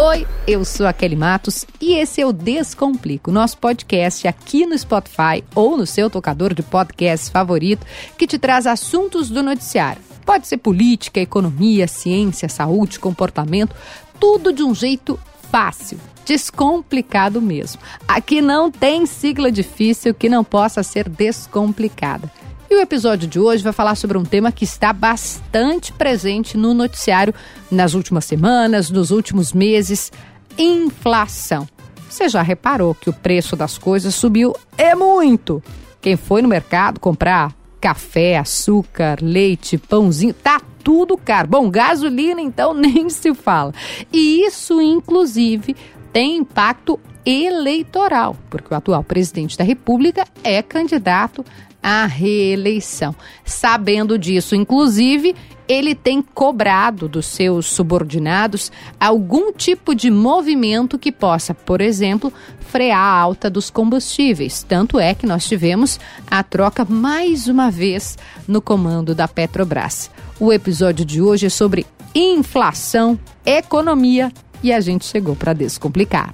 [0.00, 4.78] Oi, eu sou a Kelly Matos e esse é o Descomplico, nosso podcast aqui no
[4.78, 7.84] Spotify ou no seu tocador de podcast favorito
[8.16, 10.00] que te traz assuntos do noticiário.
[10.24, 13.74] Pode ser política, economia, ciência, saúde, comportamento,
[14.20, 15.18] tudo de um jeito
[15.50, 17.82] fácil, descomplicado mesmo.
[18.06, 22.30] Aqui não tem sigla difícil que não possa ser descomplicada.
[22.70, 26.74] E o episódio de hoje vai falar sobre um tema que está bastante presente no
[26.74, 27.34] noticiário
[27.70, 30.12] nas últimas semanas, nos últimos meses:
[30.58, 31.66] inflação.
[32.10, 35.62] Você já reparou que o preço das coisas subiu é muito?
[36.00, 41.48] Quem foi no mercado comprar café, açúcar, leite, pãozinho, tá tudo caro.
[41.48, 43.72] Bom, gasolina então nem se fala.
[44.12, 45.74] E isso, inclusive,
[46.12, 51.44] tem impacto eleitoral, porque o atual presidente da República é candidato
[51.82, 53.14] à reeleição.
[53.44, 55.34] Sabendo disso, inclusive,
[55.68, 62.98] ele tem cobrado dos seus subordinados algum tipo de movimento que possa, por exemplo, frear
[62.98, 64.62] a alta dos combustíveis.
[64.62, 70.10] Tanto é que nós tivemos a troca mais uma vez no comando da Petrobras.
[70.40, 74.32] O episódio de hoje é sobre inflação, economia
[74.62, 76.32] e a gente chegou para descomplicar.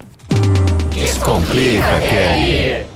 [0.91, 2.94] Descomplica, Kelly.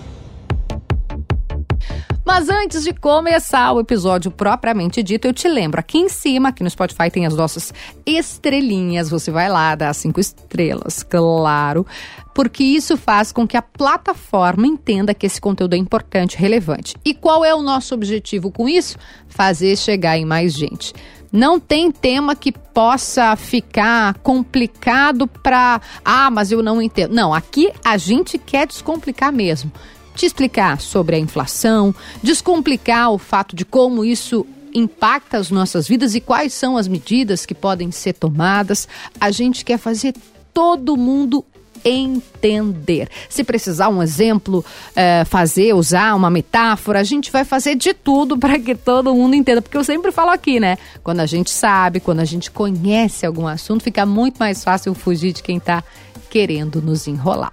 [2.39, 6.63] Mas antes de começar o episódio propriamente dito, eu te lembro, aqui em cima, aqui
[6.63, 7.75] no Spotify, tem as nossas
[8.07, 9.11] estrelinhas.
[9.11, 11.85] Você vai lá, dá cinco estrelas, claro,
[12.33, 16.95] porque isso faz com que a plataforma entenda que esse conteúdo é importante, relevante.
[17.05, 18.97] E qual é o nosso objetivo com isso?
[19.27, 20.95] Fazer chegar em mais gente.
[21.33, 25.81] Não tem tema que possa ficar complicado para.
[26.05, 27.13] Ah, mas eu não entendo.
[27.13, 29.73] Não, aqui a gente quer descomplicar mesmo
[30.19, 36.15] te explicar sobre a inflação, descomplicar o fato de como isso impacta as nossas vidas
[36.15, 38.89] e quais são as medidas que podem ser tomadas.
[39.21, 40.13] A gente quer fazer
[40.53, 41.45] todo mundo
[41.85, 43.09] entender.
[43.29, 44.65] Se precisar um exemplo,
[44.97, 49.35] é, fazer, usar uma metáfora, a gente vai fazer de tudo para que todo mundo
[49.35, 49.63] entenda.
[49.63, 50.77] Porque eu sempre falo aqui, né?
[51.05, 55.33] Quando a gente sabe, quando a gente conhece algum assunto, fica muito mais fácil fugir
[55.33, 55.85] de quem está
[56.29, 57.53] querendo nos enrolar.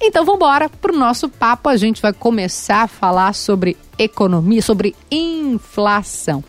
[0.00, 1.68] Então vamos embora para o nosso papo.
[1.68, 6.44] A gente vai começar a falar sobre economia, sobre inflação.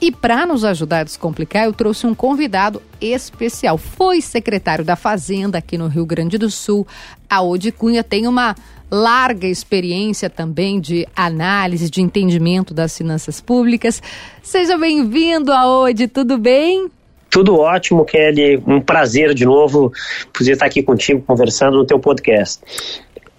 [0.00, 3.78] E para nos ajudar a descomplicar, eu trouxe um convidado especial.
[3.78, 6.86] Foi secretário da Fazenda aqui no Rio Grande do Sul.
[7.28, 8.54] A Ode Cunha tem uma
[8.90, 14.02] larga experiência também de análise, de entendimento das finanças públicas.
[14.42, 16.90] Seja bem-vindo, Aode, tudo bem?
[17.36, 18.62] Tudo ótimo, Kelly.
[18.66, 19.92] Um prazer de novo
[20.32, 22.62] poder estar aqui contigo conversando no teu podcast.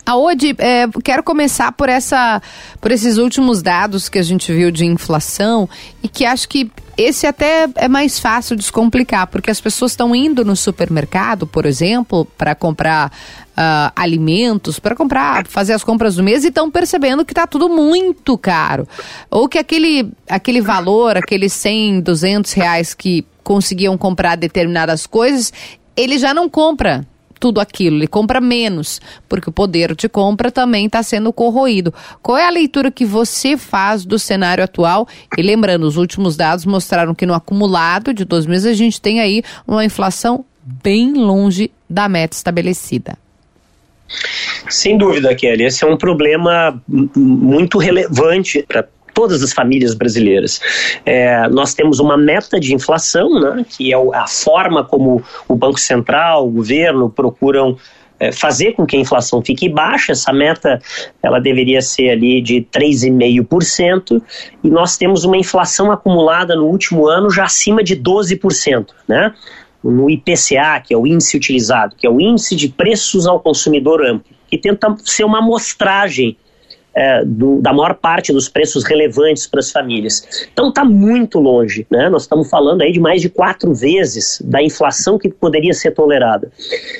[0.05, 2.39] Aode, é, quero começar por, essa,
[2.79, 5.67] por esses últimos dados que a gente viu de inflação
[6.03, 10.15] e que acho que esse até é mais fácil de descomplicar, porque as pessoas estão
[10.15, 16.23] indo no supermercado, por exemplo, para comprar uh, alimentos, para comprar, fazer as compras do
[16.23, 18.87] mês e estão percebendo que está tudo muito caro.
[19.29, 25.53] Ou que aquele, aquele valor, aqueles 100, 200 reais que conseguiam comprar determinadas coisas,
[25.95, 27.05] ele já não compra
[27.39, 31.93] tudo aquilo, ele compra menos, porque o poder de compra também está sendo corroído.
[32.21, 35.07] Qual é a leitura que você faz do cenário atual?
[35.37, 39.19] E lembrando, os últimos dados mostraram que no acumulado de dois meses a gente tem
[39.19, 43.17] aí uma inflação bem longe da meta estabelecida.
[44.69, 45.65] Sem dúvida, Kelly.
[45.65, 46.81] Esse é um problema
[47.15, 50.61] muito relevante para todas as famílias brasileiras.
[51.03, 55.79] É, nós temos uma meta de inflação, né, que é a forma como o Banco
[55.79, 57.75] Central, o governo procuram
[58.19, 60.11] é, fazer com que a inflação fique baixa.
[60.11, 60.79] Essa meta
[61.23, 64.21] ela deveria ser ali de 3,5%
[64.63, 69.33] e nós temos uma inflação acumulada no último ano já acima de 12%, né?
[69.83, 74.05] No IPCA, que é o índice utilizado, que é o índice de preços ao consumidor
[74.05, 76.37] amplo, que tenta ser uma amostragem
[76.97, 80.47] é, do, da maior parte dos preços relevantes para as famílias.
[80.51, 82.09] Então está muito longe, né?
[82.09, 86.51] Nós estamos falando aí de mais de quatro vezes da inflação que poderia ser tolerada.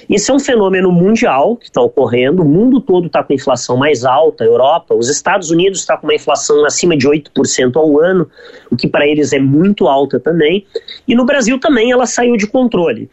[0.07, 4.05] Isso é um fenômeno mundial que está ocorrendo, o mundo todo está com inflação mais
[4.05, 8.29] alta, Europa, os Estados Unidos está com uma inflação acima de 8% ao ano,
[8.69, 10.63] o que para eles é muito alta também,
[11.07, 13.09] e no Brasil também ela saiu de controle.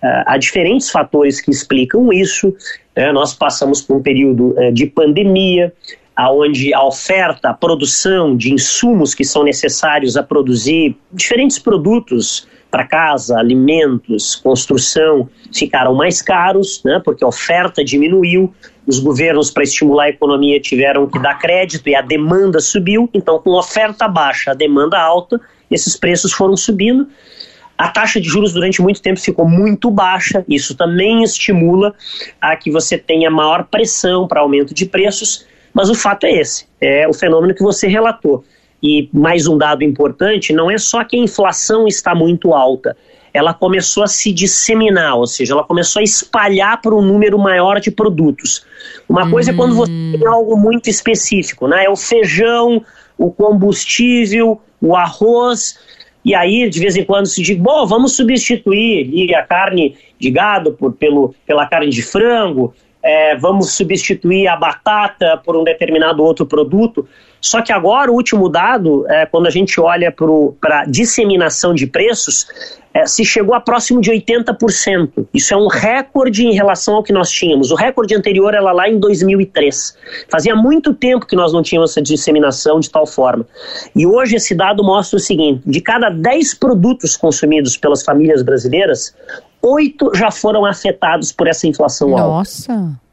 [0.00, 2.54] Uh, há diferentes fatores que explicam isso.
[2.94, 3.10] Né?
[3.10, 5.72] Nós passamos por um período uh, de pandemia,
[6.18, 12.84] aonde a oferta, a produção de insumos que são necessários a produzir diferentes produtos para
[12.84, 18.52] casa, alimentos, construção, ficaram mais caros, né, porque a oferta diminuiu,
[18.84, 23.38] os governos, para estimular a economia, tiveram que dar crédito e a demanda subiu, então,
[23.38, 25.40] com oferta baixa, a demanda alta,
[25.70, 27.06] esses preços foram subindo.
[27.76, 31.94] A taxa de juros durante muito tempo ficou muito baixa, isso também estimula
[32.40, 35.46] a que você tenha maior pressão para aumento de preços,
[35.78, 38.42] mas o fato é esse, é o fenômeno que você relatou.
[38.82, 42.96] E mais um dado importante, não é só que a inflação está muito alta,
[43.32, 47.78] ela começou a se disseminar, ou seja, ela começou a espalhar para um número maior
[47.78, 48.66] de produtos.
[49.08, 49.30] Uma hum.
[49.30, 50.16] coisa é quando você hum.
[50.18, 51.84] tem algo muito específico, né?
[51.84, 52.84] É o feijão,
[53.16, 55.78] o combustível, o arroz,
[56.24, 60.72] e aí de vez em quando se diz, bom, vamos substituir a carne de gado
[60.72, 62.74] por, pelo, pela carne de frango,
[63.08, 67.08] é, vamos substituir a batata por um determinado outro produto.
[67.40, 70.14] Só que agora, o último dado, é, quando a gente olha
[70.60, 72.46] para a disseminação de preços,
[72.92, 75.26] é, se chegou a próximo de 80%.
[75.32, 77.70] Isso é um recorde em relação ao que nós tínhamos.
[77.70, 79.96] O recorde anterior era lá em 2003.
[80.28, 83.46] Fazia muito tempo que nós não tínhamos essa disseminação de tal forma.
[83.96, 89.14] E hoje esse dado mostra o seguinte: de cada 10 produtos consumidos pelas famílias brasileiras,
[89.62, 92.22] oito já foram afetados por essa inflação Nossa.
[92.72, 92.82] alta.
[92.82, 93.08] Nossa!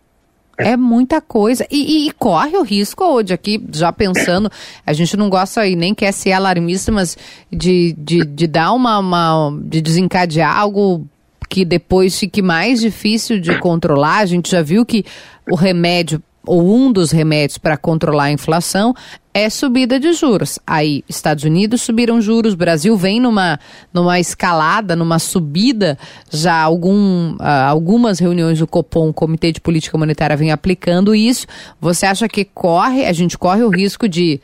[0.58, 1.68] É muita coisa.
[1.70, 4.50] E, e, e, corre o risco hoje aqui, já pensando,
[4.86, 7.18] a gente não gosta e nem quer ser alarmista, mas
[7.52, 9.60] de, de, de dar uma, uma.
[9.62, 11.06] de desencadear algo
[11.50, 14.20] que depois fique mais difícil de controlar.
[14.20, 15.04] A gente já viu que
[15.52, 18.94] o remédio ou um dos remédios para controlar a inflação
[19.34, 20.58] é subida de juros.
[20.66, 23.60] Aí, Estados Unidos subiram juros, Brasil vem numa,
[23.94, 25.98] numa escalada, numa subida,
[26.32, 31.48] já algum, uh, algumas reuniões do Copom, Comitê de Política Monetária, vem aplicando isso.
[31.82, 34.40] Você acha que corre, a gente corre o risco de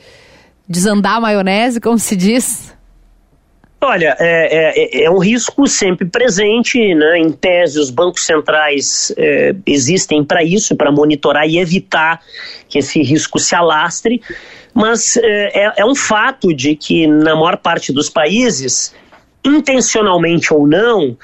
[0.68, 2.74] desandar a maionese, como se diz?
[3.84, 7.18] Olha, é, é, é, um risco sempre presente, né?
[7.18, 12.22] Em tese, os bancos centrais é, existem para isso, para monitorar e evitar
[12.70, 14.22] que esse risco se alastre,
[14.72, 18.94] mas é, é, é um fato de que, na maior parte dos países,
[19.44, 21.18] intencionalmente ou não,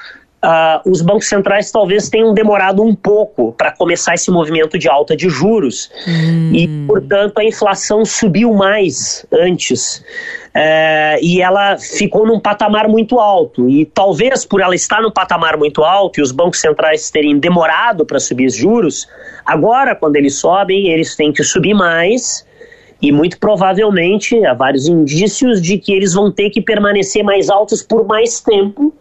[0.48, 5.14] Uh, os bancos centrais talvez tenham demorado um pouco para começar esse movimento de alta
[5.14, 6.54] de juros hum.
[6.54, 9.98] e, portanto, a inflação subiu mais antes
[10.56, 13.68] uh, e ela ficou num patamar muito alto.
[13.68, 18.06] E talvez por ela estar num patamar muito alto e os bancos centrais terem demorado
[18.06, 19.06] para subir os juros,
[19.46, 22.48] agora, quando eles sobem, eles têm que subir mais.
[23.02, 27.84] E muito provavelmente há vários indícios de que eles vão ter que permanecer mais altos
[27.84, 28.94] por mais tempo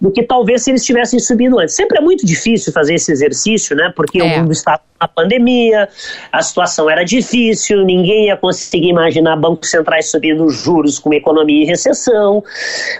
[0.00, 1.74] do que talvez se eles tivessem subido antes.
[1.74, 3.92] Sempre é muito difícil fazer esse exercício, né?
[3.94, 4.24] Porque é.
[4.24, 5.88] o mundo está na pandemia,
[6.32, 11.66] a situação era difícil, ninguém ia conseguir imaginar bancos centrais subindo juros com economia e
[11.66, 12.42] recessão.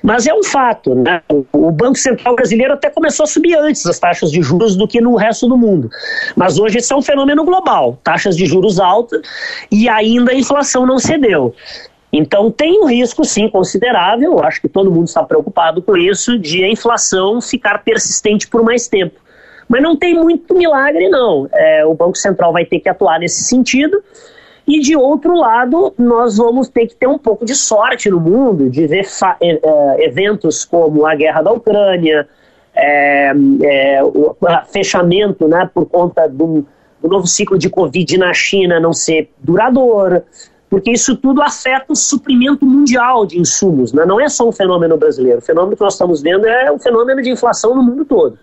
[0.03, 1.23] Mas é um fato, né?
[1.53, 5.01] O Banco Central brasileiro até começou a subir antes as taxas de juros do que
[5.01, 5.91] no resto do mundo.
[6.35, 9.21] Mas hoje isso é um fenômeno global, taxas de juros altas
[9.71, 11.55] e ainda a inflação não cedeu.
[12.17, 16.65] Então tem um risco, sim, considerável, acho que todo mundo está preocupado com isso, de
[16.65, 19.21] a inflação ficar persistente por mais tempo.
[19.69, 21.49] Mas não tem muito milagre, não.
[21.53, 24.03] É, o Banco Central vai ter que atuar nesse sentido.
[24.67, 28.71] E de outro lado, nós vamos ter que ter um pouco de sorte no mundo
[28.71, 29.07] de ver
[29.41, 32.27] é, é, eventos como a guerra da Ucrânia,
[32.75, 33.33] é,
[33.63, 34.35] é, o
[34.73, 36.67] fechamento né, por conta do,
[37.01, 40.23] do novo ciclo de Covid na China não ser duradouro
[40.69, 44.05] porque isso tudo afeta o suprimento mundial de insumos, né?
[44.05, 45.39] não é só um fenômeno brasileiro.
[45.39, 48.39] O fenômeno que nós estamos vendo é um fenômeno de inflação no mundo todo.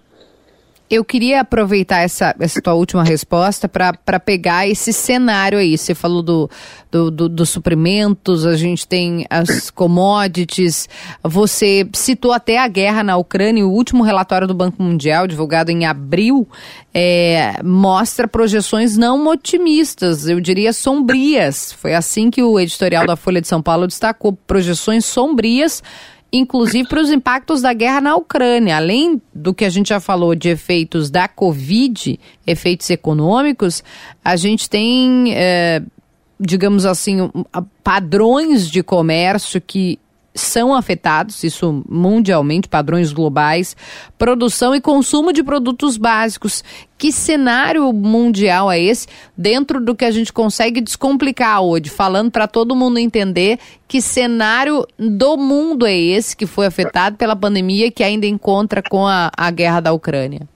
[0.89, 5.77] Eu queria aproveitar essa, essa tua última resposta para pegar esse cenário aí.
[5.77, 6.49] Você falou do,
[6.91, 10.87] do, do, dos suprimentos, a gente tem as commodities.
[11.23, 13.65] Você citou até a guerra na Ucrânia.
[13.65, 16.47] O último relatório do Banco Mundial, divulgado em abril,
[16.93, 21.73] é, mostra projeções não otimistas, eu diria sombrias.
[21.73, 25.81] Foi assim que o editorial da Folha de São Paulo destacou projeções sombrias
[26.33, 28.77] inclusive para os impactos da guerra na Ucrânia.
[28.77, 33.83] Além do que a gente já falou de efeitos da Covid, efeitos econômicos,
[34.25, 35.83] a gente tem, é,
[36.39, 37.29] digamos assim,
[37.83, 39.99] padrões de comércio que
[40.35, 43.75] são afetados, isso mundialmente, padrões globais,
[44.17, 46.63] produção e consumo de produtos básicos.
[46.97, 52.47] Que cenário mundial é esse, dentro do que a gente consegue descomplicar hoje, falando para
[52.47, 58.03] todo mundo entender que cenário do mundo é esse que foi afetado pela pandemia que
[58.03, 60.47] ainda encontra com a, a guerra da Ucrânia?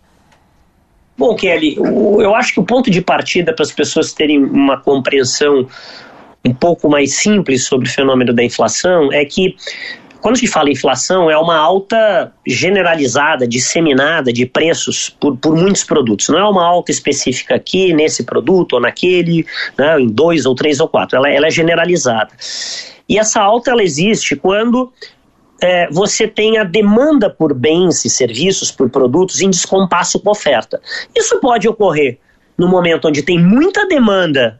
[1.18, 5.68] Bom, Kelly, eu acho que o ponto de partida para as pessoas terem uma compreensão
[6.48, 9.56] um pouco mais simples sobre o fenômeno da inflação é que
[10.22, 16.28] quando gente fala inflação, é uma alta generalizada, disseminada de preços por, por muitos produtos.
[16.30, 19.46] Não é uma alta específica aqui, nesse produto ou naquele,
[19.78, 21.18] né, em dois ou três ou quatro.
[21.18, 22.32] Ela, ela é generalizada.
[23.08, 24.92] E essa alta ela existe quando
[25.62, 30.32] é, você tem a demanda por bens e serviços, por produtos em descompasso com a
[30.34, 30.82] oferta.
[31.16, 32.18] Isso pode ocorrer
[32.58, 34.60] no momento onde tem muita demanda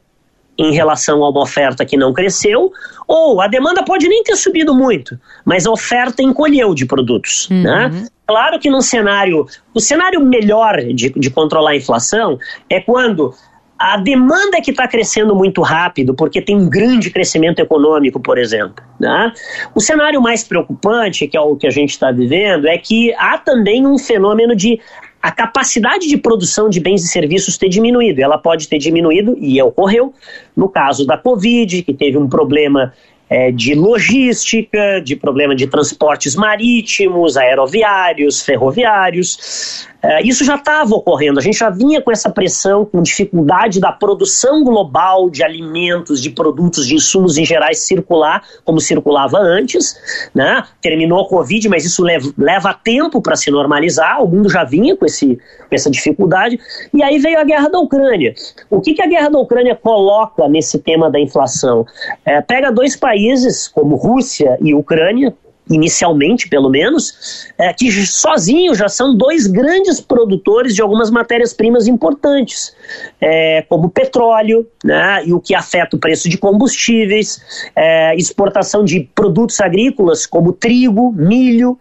[0.58, 2.72] em relação a uma oferta que não cresceu,
[3.08, 7.50] ou a demanda pode nem ter subido muito, mas a oferta encolheu de produtos.
[7.50, 7.64] Uhum.
[7.64, 8.08] Né?
[8.26, 12.38] Claro que num cenário, o cenário melhor de, de controlar a inflação
[12.70, 13.34] é quando
[13.80, 18.84] a demanda que está crescendo muito rápido, porque tem um grande crescimento econômico, por exemplo.
[19.00, 19.32] Né?
[19.76, 23.38] O cenário mais preocupante, que é o que a gente está vivendo, é que há
[23.38, 24.82] também um fenômeno de
[25.22, 28.22] a capacidade de produção de bens e serviços ter diminuído.
[28.22, 30.14] Ela pode ter diminuído, e ocorreu,
[30.56, 32.94] no caso da Covid, que teve um problema
[33.30, 39.88] é, de logística, de problema de transportes marítimos, aeroviários, ferroviários.
[40.02, 43.92] É, isso já estava ocorrendo, a gente já vinha com essa pressão, com dificuldade da
[43.92, 49.96] produção global de alimentos, de produtos, de insumos em gerais circular como circulava antes.
[50.34, 50.64] Né?
[50.82, 54.96] Terminou a Covid, mas isso leva, leva tempo para se normalizar, o mundo já vinha
[54.96, 56.60] com, esse, com essa dificuldade.
[56.94, 58.34] E aí veio a guerra da Ucrânia.
[58.70, 61.86] O que, que a guerra da Ucrânia coloca nesse tema da inflação?
[62.24, 65.34] É, pega dois países, como Rússia e Ucrânia,
[65.70, 72.76] inicialmente pelo menos, é, que sozinhos já são dois grandes produtores de algumas matérias-primas importantes,
[73.20, 77.42] é, como petróleo, né, e o que afeta o preço de combustíveis,
[77.76, 81.78] é, exportação de produtos agrícolas como trigo, milho,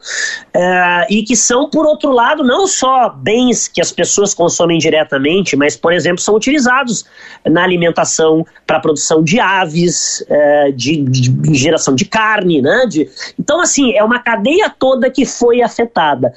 [0.52, 5.54] é, e que são, por outro lado, não só bens que as pessoas consomem diretamente,
[5.54, 7.04] mas, por exemplo, são utilizados
[7.44, 13.08] na alimentação para produção de aves, é, de, de, geração de carne, né, de,
[13.38, 16.34] então, assim, é uma cadeia toda que foi afetada.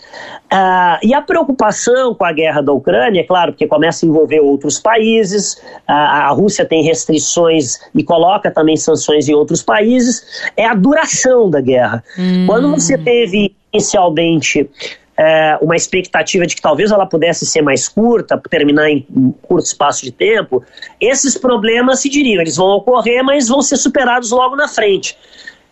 [0.51, 4.39] Uh, e a preocupação com a guerra da Ucrânia, é claro, porque começa a envolver
[4.39, 10.23] outros países, a Rússia tem restrições e coloca também sanções em outros países,
[10.55, 12.03] é a duração da guerra.
[12.17, 12.45] Hum.
[12.47, 14.69] Quando você teve inicialmente
[15.17, 19.65] é, uma expectativa de que talvez ela pudesse ser mais curta, terminar em um curto
[19.65, 20.63] espaço de tempo,
[20.99, 25.17] esses problemas se diriam, eles vão ocorrer, mas vão ser superados logo na frente.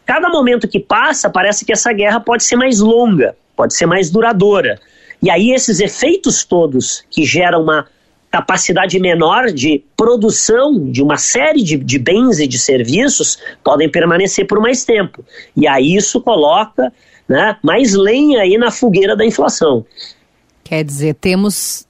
[0.06, 4.10] Cada momento que passa, parece que essa guerra pode ser mais longa, pode ser mais
[4.10, 4.79] duradoura.
[5.24, 7.88] E aí esses efeitos todos que geram uma
[8.32, 14.46] capacidade menor de produção de uma série de, de, bens e de serviços podem permanecer
[14.46, 15.24] por mais tempo.
[15.56, 16.92] E aí isso coloca
[17.28, 19.86] né, mais lenha aí na fogueira da inflação.
[20.64, 21.86] Quer dizer, temos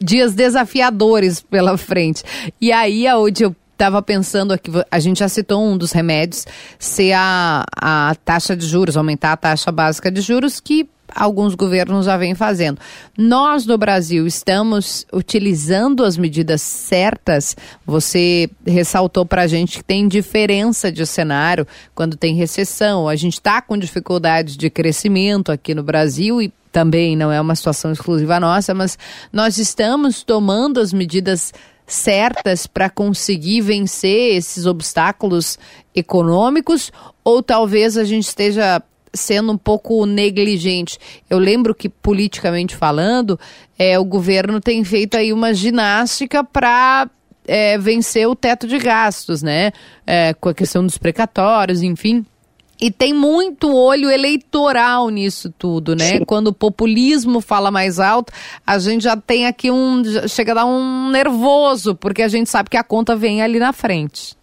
[0.00, 2.22] dias desafiadores pela frente.
[2.58, 6.46] E aí, aonde eu estava pensando aqui, a gente já citou um dos remédios,
[6.78, 12.06] ser a, a taxa de juros, aumentar a taxa básica de juros, que alguns governos
[12.06, 12.78] já vêm fazendo.
[13.16, 17.56] Nós no Brasil estamos utilizando as medidas certas.
[17.86, 23.08] Você ressaltou para a gente que tem diferença de cenário quando tem recessão.
[23.08, 27.54] A gente está com dificuldade de crescimento aqui no Brasil e também não é uma
[27.54, 28.98] situação exclusiva nossa, mas
[29.30, 31.52] nós estamos tomando as medidas
[31.86, 35.58] certas para conseguir vencer esses obstáculos
[35.94, 36.90] econômicos
[37.22, 38.82] ou talvez a gente esteja
[39.14, 40.98] sendo um pouco negligente.
[41.28, 43.38] Eu lembro que politicamente falando,
[43.78, 47.08] é, o governo tem feito aí uma ginástica para
[47.46, 49.72] é, vencer o teto de gastos, né?
[50.06, 52.24] É, com a questão dos precatórios, enfim.
[52.80, 56.18] E tem muito olho eleitoral nisso tudo, né?
[56.18, 56.24] Sim.
[56.24, 58.32] Quando o populismo fala mais alto,
[58.66, 60.02] a gente já tem aqui um.
[60.26, 63.72] chega a dar um nervoso, porque a gente sabe que a conta vem ali na
[63.72, 64.36] frente.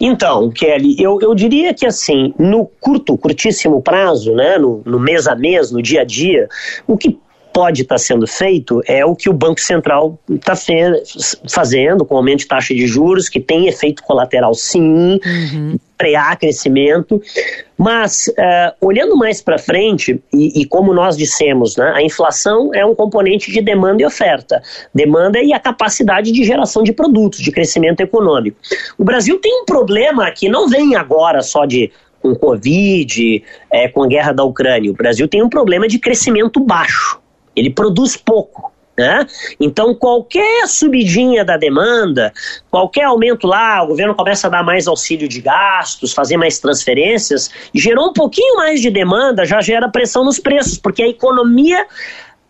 [0.00, 5.26] Então, Kelly, eu, eu diria que assim, no curto, curtíssimo prazo, né, no, no mês
[5.26, 6.48] a mês, no dia a dia,
[6.86, 7.18] o que
[7.54, 10.54] pode estar sendo feito é o que o Banco Central está
[11.48, 15.78] fazendo com aumento de taxa de juros, que tem efeito colateral sim, uhum.
[15.98, 17.20] Frear crescimento.
[17.76, 22.84] Mas, uh, olhando mais para frente, e, e, como nós dissemos, né, a inflação é
[22.84, 24.62] um componente de demanda e oferta.
[24.94, 28.56] Demanda e a capacidade de geração de produtos, de crescimento econômico.
[28.96, 31.90] O Brasil tem um problema que não vem agora só de
[32.24, 34.90] com Covid, é, com a guerra da Ucrânia.
[34.90, 37.20] O Brasil tem um problema de crescimento baixo.
[37.54, 38.72] Ele produz pouco.
[38.96, 39.26] Né?
[39.58, 42.32] Então, qualquer subidinha da demanda,
[42.70, 47.50] qualquer aumento lá, o governo começa a dar mais auxílio de gastos, fazer mais transferências,
[47.74, 51.84] gerou um pouquinho mais de demanda, já gera pressão nos preços, porque a economia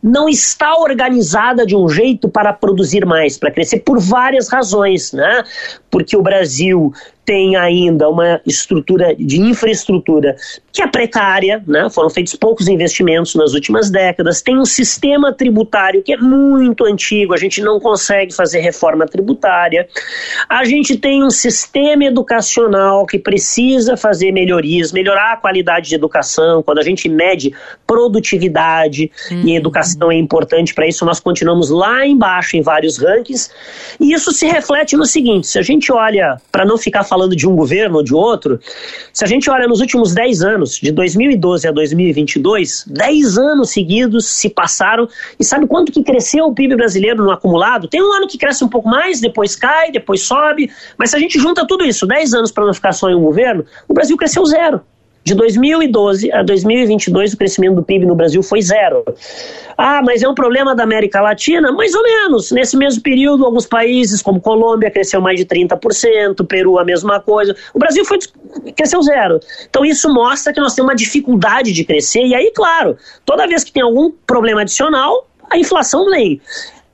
[0.04, 5.42] não está organizada de um jeito para produzir mais, para crescer, por várias razões, né?
[5.90, 6.92] Porque o Brasil
[7.24, 10.36] tem ainda uma estrutura de infraestrutura
[10.72, 11.88] que é precária, né?
[11.88, 17.32] foram feitos poucos investimentos nas últimas décadas, tem um sistema tributário que é muito antigo,
[17.32, 19.88] a gente não consegue fazer reforma tributária,
[20.48, 26.62] a gente tem um sistema educacional que precisa fazer melhorias, melhorar a qualidade de educação,
[26.62, 27.54] quando a gente mede
[27.86, 29.42] produtividade uhum.
[29.46, 33.50] e educação é importante para isso, nós continuamos lá embaixo em vários rankings,
[34.00, 37.48] e isso se reflete no seguinte, se a gente olha, para não ficar falando de
[37.48, 38.58] um governo ou de outro,
[39.12, 44.26] se a gente olha nos últimos 10 anos, de 2012 a 2022, 10 anos seguidos
[44.26, 47.86] se passaram, e sabe quanto que cresceu o PIB brasileiro no acumulado?
[47.86, 50.68] Tem um ano que cresce um pouco mais, depois cai, depois sobe,
[50.98, 53.22] mas se a gente junta tudo isso, 10 anos para não ficar só em um
[53.22, 54.80] governo, o Brasil cresceu zero.
[55.24, 59.02] De 2012 a 2022, o crescimento do PIB no Brasil foi zero.
[59.76, 61.72] Ah, mas é um problema da América Latina?
[61.72, 62.50] Mais ou menos.
[62.50, 67.56] Nesse mesmo período, alguns países, como Colômbia, cresceu mais de 30%, Peru a mesma coisa.
[67.72, 68.18] O Brasil foi,
[68.76, 69.40] cresceu zero.
[69.68, 72.26] Então isso mostra que nós temos uma dificuldade de crescer.
[72.26, 76.38] E aí, claro, toda vez que tem algum problema adicional, a inflação vem.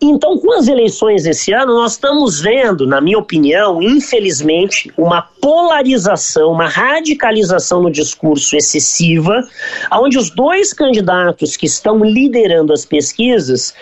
[0.03, 6.53] Então, com as eleições esse ano, nós estamos vendo, na minha opinião, infelizmente, uma polarização,
[6.53, 9.47] uma radicalização no discurso excessiva,
[9.93, 13.75] onde os dois candidatos que estão liderando as pesquisas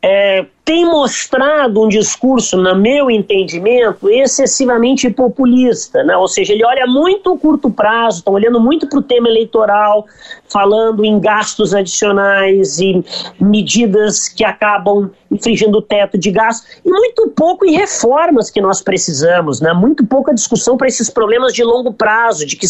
[0.00, 6.16] é, tem mostrado um discurso, no meu entendimento, excessivamente populista, né?
[6.16, 10.06] ou seja, ele olha muito o curto prazo, estão olhando muito para o tema eleitoral,
[10.48, 13.04] falando em gastos adicionais e
[13.40, 18.82] medidas que acabam infringindo o teto de gastos, e muito pouco em reformas que nós
[18.82, 19.72] precisamos, né?
[19.72, 22.66] muito pouca discussão para esses problemas de longo prazo, de que,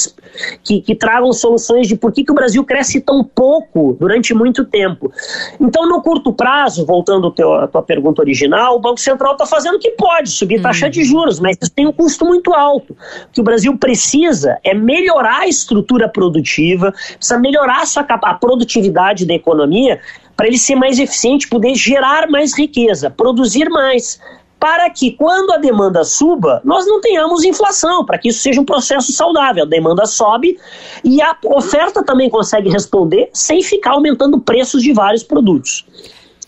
[0.62, 4.64] que, que tragam soluções de por que, que o Brasil cresce tão pouco durante muito
[4.64, 5.12] tempo.
[5.60, 9.78] Então, no curto prazo, voltando à tua pergunta original, o Banco Central está fazendo o
[9.78, 10.62] que pode, subir uhum.
[10.62, 12.92] taxa de juros, mas isso tem um custo muito alto.
[12.92, 18.34] O que o Brasil precisa é melhorar a estrutura produtiva, precisa melhorar a, sua, a
[18.34, 20.00] produtividade da economia
[20.36, 24.18] para ele ser mais eficiente, poder gerar mais riqueza, produzir mais
[24.62, 28.64] para que quando a demanda suba, nós não tenhamos inflação, para que isso seja um
[28.64, 29.64] processo saudável.
[29.64, 30.56] A demanda sobe
[31.02, 35.84] e a oferta também consegue responder sem ficar aumentando preços de vários produtos.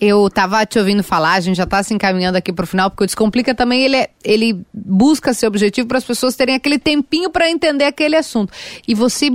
[0.06, 3.04] Eu tava te ouvindo falar, a gente já tá se encaminhando aqui pro final, porque
[3.04, 7.30] o Descomplica também ele, é, ele busca ser objetivo para as pessoas terem aquele tempinho
[7.30, 8.52] para entender aquele assunto.
[8.86, 9.30] E você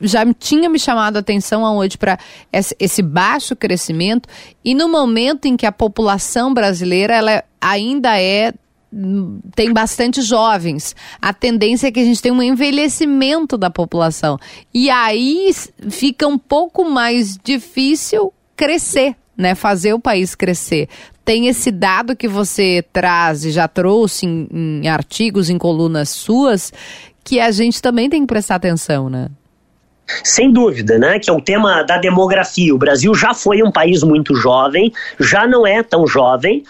[0.00, 2.18] já tinha me chamado a atenção aonde para
[2.52, 4.28] esse, baixo crescimento
[4.64, 8.54] e no momento em que a população brasileira ela ainda é
[9.56, 10.94] tem bastante jovens.
[11.20, 14.38] A tendência é que a gente tenha um envelhecimento da população.
[14.72, 15.50] E aí
[15.88, 20.88] fica um pouco mais difícil crescer né, fazer o país crescer.
[21.24, 26.72] Tem esse dado que você traz e já trouxe em, em artigos, em colunas suas,
[27.24, 29.28] que a gente também tem que prestar atenção, né?
[30.22, 31.18] Sem dúvida, né?
[31.18, 32.74] Que é o tema da demografia.
[32.74, 36.64] O Brasil já foi um país muito jovem, já não é tão jovem.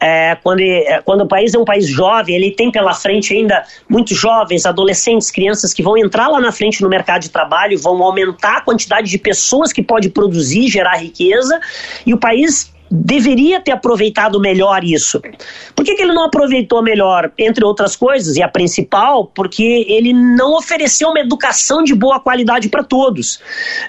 [0.00, 3.64] É, quando, é, quando o país é um país jovem, ele tem pela frente ainda
[3.88, 8.02] muitos jovens, adolescentes, crianças que vão entrar lá na frente no mercado de trabalho, vão
[8.02, 11.60] aumentar a quantidade de pessoas que pode produzir, gerar riqueza,
[12.04, 15.20] e o país deveria ter aproveitado melhor isso.
[15.74, 17.30] Por que, que, ele não aproveitou melhor?
[17.38, 22.68] Entre outras coisas, e a principal, porque ele não ofereceu uma educação de boa qualidade
[22.68, 23.40] para todos.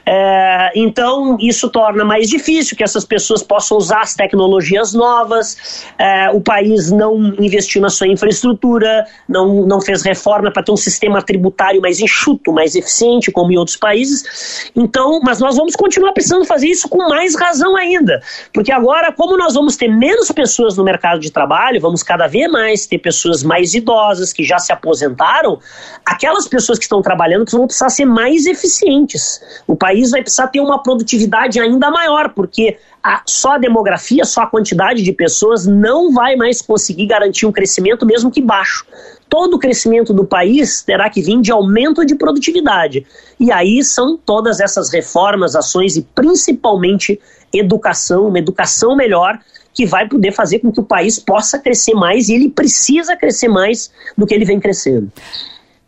[0.05, 5.85] É, então, isso torna mais difícil que essas pessoas possam usar as tecnologias novas.
[5.97, 10.77] É, o país não investiu na sua infraestrutura, não, não fez reforma para ter um
[10.77, 14.71] sistema tributário mais enxuto, mais eficiente, como em outros países.
[14.75, 18.21] Então, mas nós vamos continuar precisando fazer isso com mais razão ainda,
[18.53, 22.25] porque agora Agora, como nós vamos ter menos pessoas no mercado de trabalho, vamos cada
[22.25, 25.59] vez mais ter pessoas mais idosas que já se aposentaram,
[26.05, 29.41] aquelas pessoas que estão trabalhando vão precisar ser mais eficientes.
[29.67, 34.43] O país vai precisar ter uma produtividade ainda maior, porque a, só a demografia, só
[34.43, 38.85] a quantidade de pessoas não vai mais conseguir garantir um crescimento, mesmo que baixo
[39.29, 43.05] todo o crescimento do país terá que vir de aumento de produtividade.
[43.39, 47.19] E aí são todas essas reformas, ações e principalmente
[47.53, 49.39] educação, uma educação melhor
[49.73, 53.47] que vai poder fazer com que o país possa crescer mais e ele precisa crescer
[53.47, 55.11] mais do que ele vem crescendo.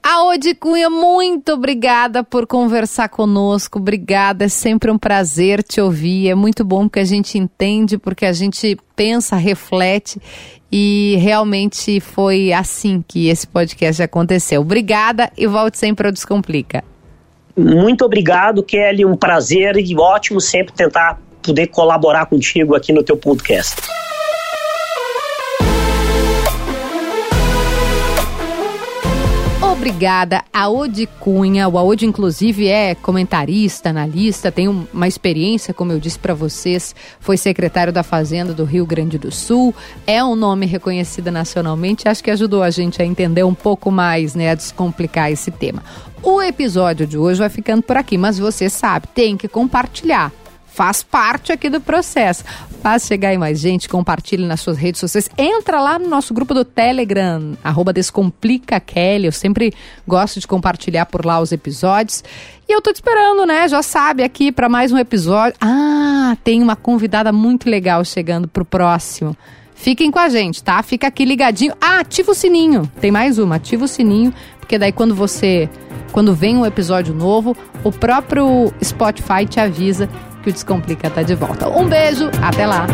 [0.02, 3.80] Aode Cunha, muito obrigada por conversar conosco.
[3.80, 6.30] Obrigada, é sempre um prazer te ouvir.
[6.30, 10.22] É muito bom porque a gente entende, porque a gente pensa, reflete
[10.72, 14.62] e realmente foi assim que esse podcast aconteceu.
[14.62, 16.84] Obrigada e volte sempre ao Descomplica.
[17.58, 19.06] Muito obrigado, Kelly.
[19.06, 23.82] Um prazer e ótimo sempre tentar poder colaborar contigo aqui no teu podcast.
[29.80, 31.70] Obrigada a Odi Cunha.
[31.70, 37.38] O Aodi, inclusive, é comentarista, analista, tem uma experiência, como eu disse para vocês, foi
[37.38, 39.74] secretário da Fazenda do Rio Grande do Sul,
[40.06, 44.36] é um nome reconhecido nacionalmente, acho que ajudou a gente a entender um pouco mais,
[44.36, 45.82] né, a descomplicar esse tema.
[46.22, 50.30] O episódio de hoje vai ficando por aqui, mas você sabe, tem que compartilhar
[50.80, 52.46] faz parte aqui do processo.
[52.82, 55.30] Faz chegar aí mais gente, compartilhe nas suas redes sociais.
[55.38, 59.26] Entra lá no nosso grupo do Telegram, arroba Descomplica Kelly.
[59.26, 59.74] Eu sempre
[60.08, 62.24] gosto de compartilhar por lá os episódios.
[62.66, 63.68] E eu tô te esperando, né?
[63.68, 65.58] Já sabe, aqui para mais um episódio.
[65.60, 69.36] Ah, tem uma convidada muito legal chegando pro próximo.
[69.76, 70.82] Fiquem com a gente, tá?
[70.82, 71.74] Fica aqui ligadinho.
[71.82, 72.90] Ah, ativa o sininho.
[73.02, 75.70] Tem mais uma, ativa o sininho, porque daí quando você
[76.12, 80.10] quando vem um episódio novo, o próprio Spotify te avisa
[80.50, 81.70] que o Descomplica tá de volta.
[81.70, 82.88] Um beijo, até lá!